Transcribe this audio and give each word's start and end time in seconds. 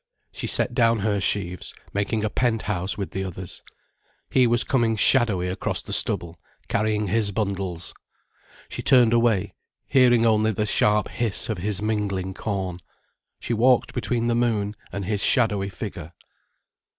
She 0.31 0.47
set 0.47 0.73
down 0.73 1.01
her 1.01 1.21
sheaves, 1.21 1.75
making 1.93 2.23
a 2.23 2.29
pent 2.31 2.63
house 2.63 2.97
with 2.97 3.11
those 3.11 3.25
others. 3.27 3.61
He 4.31 4.47
was 4.47 4.63
coming 4.63 4.95
shadowy 4.95 5.47
across 5.47 5.83
the 5.83 5.93
stubble, 5.93 6.39
carrying 6.67 7.05
his 7.05 7.29
bundles, 7.29 7.93
She 8.67 8.81
turned 8.81 9.13
away, 9.13 9.53
hearing 9.85 10.25
only 10.25 10.49
the 10.53 10.65
sharp 10.65 11.09
hiss 11.09 11.49
of 11.49 11.59
his 11.59 11.83
mingling 11.83 12.33
corn. 12.33 12.79
She 13.39 13.53
walked 13.53 13.93
between 13.93 14.25
the 14.25 14.33
moon 14.33 14.73
and 14.91 15.05
his 15.05 15.21
shadowy 15.21 15.69
figure. 15.69 16.13